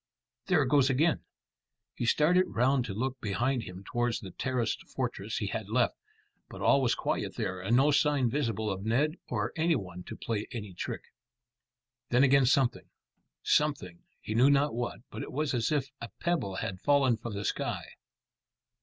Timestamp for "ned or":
8.83-9.53